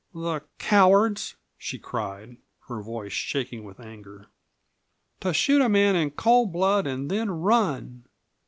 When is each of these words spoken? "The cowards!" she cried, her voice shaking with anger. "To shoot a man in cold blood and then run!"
"The 0.15 0.41
cowards!" 0.57 1.35
she 1.59 1.77
cried, 1.77 2.37
her 2.69 2.81
voice 2.81 3.11
shaking 3.13 3.63
with 3.65 3.79
anger. 3.79 4.29
"To 5.19 5.31
shoot 5.31 5.61
a 5.61 5.69
man 5.69 5.95
in 5.95 6.09
cold 6.09 6.51
blood 6.51 6.87
and 6.87 7.07
then 7.11 7.29
run!" 7.29 8.05